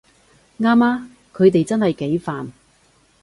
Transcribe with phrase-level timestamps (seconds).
[0.59, 2.47] 啱吖，佢哋真係幾煩